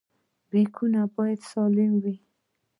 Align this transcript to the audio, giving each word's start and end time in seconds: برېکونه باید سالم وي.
برېکونه 0.49 1.01
باید 1.15 1.39
سالم 1.51 1.91
وي. 2.03 2.15